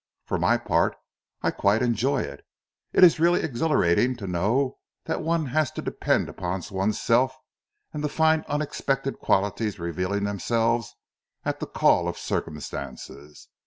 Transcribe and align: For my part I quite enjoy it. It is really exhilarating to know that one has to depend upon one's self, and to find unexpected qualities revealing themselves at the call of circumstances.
For 0.25 0.39
my 0.39 0.57
part 0.57 0.97
I 1.43 1.51
quite 1.51 1.83
enjoy 1.83 2.21
it. 2.23 2.43
It 2.91 3.03
is 3.03 3.19
really 3.19 3.43
exhilarating 3.43 4.15
to 4.15 4.25
know 4.25 4.79
that 5.05 5.21
one 5.21 5.45
has 5.53 5.69
to 5.73 5.81
depend 5.83 6.27
upon 6.27 6.63
one's 6.71 6.99
self, 6.99 7.37
and 7.93 8.01
to 8.01 8.09
find 8.09 8.43
unexpected 8.47 9.19
qualities 9.19 9.77
revealing 9.77 10.23
themselves 10.23 10.95
at 11.45 11.59
the 11.59 11.67
call 11.67 12.07
of 12.07 12.17
circumstances. 12.17 13.47